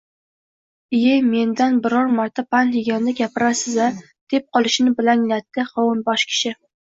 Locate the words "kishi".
6.33-6.55